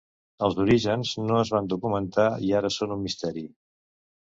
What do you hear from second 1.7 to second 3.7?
documentar i ara són un misteri.